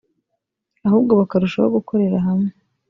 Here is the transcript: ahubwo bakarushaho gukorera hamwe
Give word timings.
ahubwo 0.87 1.11
bakarushaho 1.19 1.67
gukorera 1.77 2.17
hamwe 2.27 2.51